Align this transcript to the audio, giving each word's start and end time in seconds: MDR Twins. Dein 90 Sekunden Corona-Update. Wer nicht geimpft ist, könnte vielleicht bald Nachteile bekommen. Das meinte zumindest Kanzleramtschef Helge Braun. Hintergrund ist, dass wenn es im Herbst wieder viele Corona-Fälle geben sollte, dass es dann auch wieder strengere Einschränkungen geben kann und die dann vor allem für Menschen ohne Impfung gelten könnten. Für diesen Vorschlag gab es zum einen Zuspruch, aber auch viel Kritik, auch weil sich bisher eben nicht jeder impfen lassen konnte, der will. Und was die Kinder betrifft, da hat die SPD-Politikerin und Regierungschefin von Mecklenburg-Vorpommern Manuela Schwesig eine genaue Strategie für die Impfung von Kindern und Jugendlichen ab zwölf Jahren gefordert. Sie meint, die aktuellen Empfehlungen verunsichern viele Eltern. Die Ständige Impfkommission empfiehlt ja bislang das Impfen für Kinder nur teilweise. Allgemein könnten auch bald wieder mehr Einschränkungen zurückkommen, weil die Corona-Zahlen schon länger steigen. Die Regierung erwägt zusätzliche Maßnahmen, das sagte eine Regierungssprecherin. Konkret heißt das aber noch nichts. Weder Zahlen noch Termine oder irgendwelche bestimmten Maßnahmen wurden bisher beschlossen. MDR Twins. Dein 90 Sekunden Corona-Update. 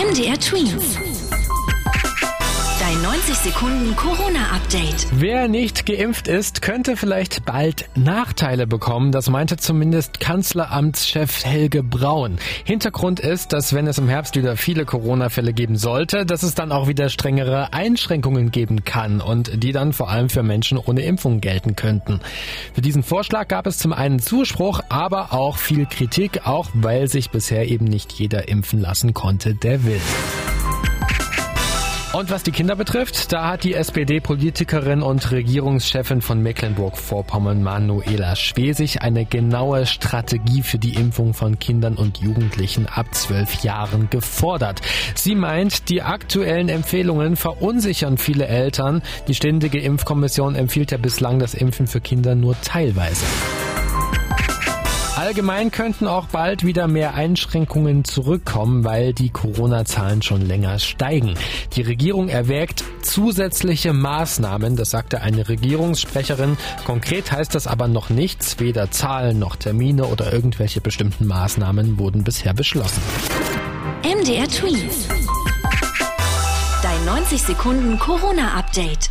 MDR 0.00 0.38
Twins. 0.38 1.09
Dein 3.10 3.18
90 3.18 3.34
Sekunden 3.38 3.96
Corona-Update. 3.96 5.08
Wer 5.12 5.48
nicht 5.48 5.84
geimpft 5.84 6.28
ist, 6.28 6.62
könnte 6.62 6.96
vielleicht 6.96 7.44
bald 7.44 7.90
Nachteile 7.96 8.68
bekommen. 8.68 9.10
Das 9.10 9.28
meinte 9.28 9.56
zumindest 9.56 10.20
Kanzleramtschef 10.20 11.44
Helge 11.44 11.82
Braun. 11.82 12.38
Hintergrund 12.64 13.18
ist, 13.18 13.52
dass 13.52 13.74
wenn 13.74 13.88
es 13.88 13.98
im 13.98 14.08
Herbst 14.08 14.36
wieder 14.36 14.56
viele 14.56 14.84
Corona-Fälle 14.84 15.52
geben 15.52 15.74
sollte, 15.76 16.24
dass 16.24 16.44
es 16.44 16.54
dann 16.54 16.70
auch 16.70 16.86
wieder 16.86 17.08
strengere 17.08 17.72
Einschränkungen 17.72 18.52
geben 18.52 18.84
kann 18.84 19.20
und 19.20 19.60
die 19.60 19.72
dann 19.72 19.92
vor 19.92 20.08
allem 20.08 20.28
für 20.28 20.44
Menschen 20.44 20.78
ohne 20.78 21.02
Impfung 21.02 21.40
gelten 21.40 21.74
könnten. 21.74 22.20
Für 22.74 22.80
diesen 22.80 23.02
Vorschlag 23.02 23.48
gab 23.48 23.66
es 23.66 23.78
zum 23.78 23.92
einen 23.92 24.20
Zuspruch, 24.20 24.82
aber 24.88 25.32
auch 25.32 25.56
viel 25.56 25.86
Kritik, 25.86 26.46
auch 26.46 26.68
weil 26.74 27.08
sich 27.08 27.30
bisher 27.30 27.68
eben 27.68 27.86
nicht 27.86 28.12
jeder 28.12 28.46
impfen 28.48 28.80
lassen 28.80 29.14
konnte, 29.14 29.56
der 29.56 29.84
will. 29.84 30.00
Und 32.12 32.28
was 32.32 32.42
die 32.42 32.50
Kinder 32.50 32.74
betrifft, 32.74 33.32
da 33.32 33.46
hat 33.50 33.62
die 33.62 33.74
SPD-Politikerin 33.74 35.00
und 35.00 35.30
Regierungschefin 35.30 36.22
von 36.22 36.42
Mecklenburg-Vorpommern 36.42 37.62
Manuela 37.62 38.34
Schwesig 38.34 39.00
eine 39.00 39.24
genaue 39.24 39.86
Strategie 39.86 40.62
für 40.62 40.78
die 40.78 40.94
Impfung 40.94 41.34
von 41.34 41.60
Kindern 41.60 41.94
und 41.94 42.18
Jugendlichen 42.18 42.86
ab 42.86 43.14
zwölf 43.14 43.62
Jahren 43.62 44.10
gefordert. 44.10 44.80
Sie 45.14 45.36
meint, 45.36 45.88
die 45.88 46.02
aktuellen 46.02 46.68
Empfehlungen 46.68 47.36
verunsichern 47.36 48.18
viele 48.18 48.48
Eltern. 48.48 49.02
Die 49.28 49.34
Ständige 49.36 49.78
Impfkommission 49.78 50.56
empfiehlt 50.56 50.90
ja 50.90 50.98
bislang 50.98 51.38
das 51.38 51.54
Impfen 51.54 51.86
für 51.86 52.00
Kinder 52.00 52.34
nur 52.34 52.60
teilweise. 52.60 53.24
Allgemein 55.20 55.70
könnten 55.70 56.06
auch 56.06 56.28
bald 56.28 56.64
wieder 56.64 56.88
mehr 56.88 57.12
Einschränkungen 57.12 58.04
zurückkommen, 58.04 58.84
weil 58.84 59.12
die 59.12 59.28
Corona-Zahlen 59.28 60.22
schon 60.22 60.40
länger 60.40 60.78
steigen. 60.78 61.34
Die 61.74 61.82
Regierung 61.82 62.30
erwägt 62.30 62.82
zusätzliche 63.02 63.92
Maßnahmen, 63.92 64.76
das 64.76 64.88
sagte 64.88 65.20
eine 65.20 65.46
Regierungssprecherin. 65.46 66.56
Konkret 66.86 67.32
heißt 67.32 67.54
das 67.54 67.66
aber 67.66 67.86
noch 67.86 68.08
nichts. 68.08 68.60
Weder 68.60 68.90
Zahlen 68.90 69.38
noch 69.38 69.56
Termine 69.56 70.06
oder 70.06 70.32
irgendwelche 70.32 70.80
bestimmten 70.80 71.26
Maßnahmen 71.26 71.98
wurden 71.98 72.24
bisher 72.24 72.54
beschlossen. 72.54 73.02
MDR 74.02 74.48
Twins. 74.48 75.06
Dein 76.82 77.04
90 77.04 77.42
Sekunden 77.42 77.98
Corona-Update. 77.98 79.09